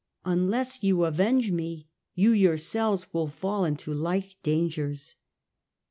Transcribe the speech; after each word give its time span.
Unless 0.25 0.81
you 0.83 1.05
avenge 1.05 1.51
me, 1.51 1.87
you 2.15 2.31
yourselves 2.31 3.13
will 3.13 3.27
fall 3.27 3.65
into 3.65 3.93
like 3.93 4.35
dangers." 4.41 5.15